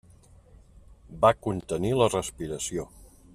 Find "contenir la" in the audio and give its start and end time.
1.49-2.09